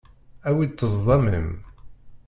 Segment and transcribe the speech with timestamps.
[0.47, 1.49] Awi-d ṭṭezḍam-im.